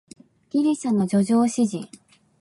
[0.49, 1.87] ギリシャの叙情詩人